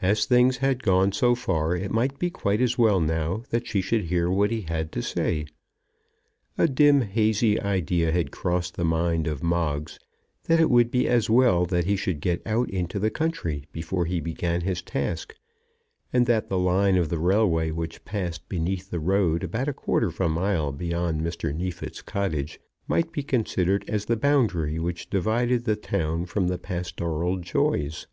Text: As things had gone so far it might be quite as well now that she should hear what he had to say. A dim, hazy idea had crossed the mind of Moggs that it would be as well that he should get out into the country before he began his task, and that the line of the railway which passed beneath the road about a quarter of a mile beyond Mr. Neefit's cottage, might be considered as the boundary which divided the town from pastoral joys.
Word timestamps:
As 0.00 0.26
things 0.26 0.56
had 0.56 0.82
gone 0.82 1.12
so 1.12 1.36
far 1.36 1.76
it 1.76 1.92
might 1.92 2.18
be 2.18 2.30
quite 2.30 2.60
as 2.60 2.76
well 2.76 2.98
now 2.98 3.44
that 3.50 3.64
she 3.64 3.80
should 3.80 4.06
hear 4.06 4.28
what 4.28 4.50
he 4.50 4.62
had 4.62 4.90
to 4.90 5.00
say. 5.04 5.44
A 6.58 6.66
dim, 6.66 7.02
hazy 7.02 7.60
idea 7.60 8.10
had 8.10 8.32
crossed 8.32 8.74
the 8.74 8.84
mind 8.84 9.28
of 9.28 9.40
Moggs 9.40 10.00
that 10.46 10.58
it 10.58 10.68
would 10.68 10.90
be 10.90 11.06
as 11.06 11.30
well 11.30 11.64
that 11.66 11.84
he 11.84 11.94
should 11.94 12.18
get 12.20 12.42
out 12.44 12.68
into 12.70 12.98
the 12.98 13.08
country 13.08 13.68
before 13.70 14.04
he 14.04 14.18
began 14.18 14.62
his 14.62 14.82
task, 14.82 15.32
and 16.12 16.26
that 16.26 16.48
the 16.48 16.58
line 16.58 16.96
of 16.96 17.08
the 17.08 17.20
railway 17.20 17.70
which 17.70 18.04
passed 18.04 18.48
beneath 18.48 18.90
the 18.90 18.98
road 18.98 19.44
about 19.44 19.68
a 19.68 19.72
quarter 19.72 20.08
of 20.08 20.20
a 20.20 20.28
mile 20.28 20.72
beyond 20.72 21.20
Mr. 21.20 21.54
Neefit's 21.54 22.02
cottage, 22.02 22.58
might 22.88 23.12
be 23.12 23.22
considered 23.22 23.84
as 23.86 24.06
the 24.06 24.16
boundary 24.16 24.80
which 24.80 25.08
divided 25.08 25.62
the 25.66 25.76
town 25.76 26.26
from 26.26 26.48
pastoral 26.58 27.36
joys. 27.38 28.08